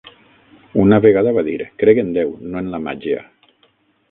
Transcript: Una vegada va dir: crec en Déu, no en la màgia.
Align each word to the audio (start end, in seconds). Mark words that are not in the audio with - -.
Una 0.83 0.97
vegada 1.05 1.33
va 1.35 1.43
dir: 1.49 1.57
crec 1.83 2.01
en 2.05 2.09
Déu, 2.17 2.35
no 2.49 2.63
en 2.65 2.73
la 2.77 2.81
màgia. 2.89 3.23